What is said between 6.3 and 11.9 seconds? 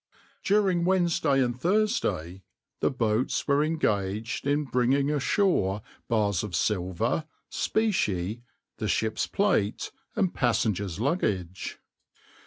of silver, specie, the ship's plate, and passengers' luggage.